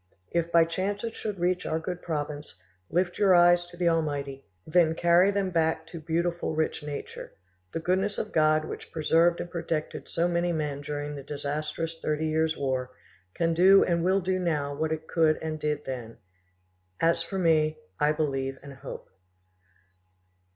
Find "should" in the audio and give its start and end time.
1.15-1.37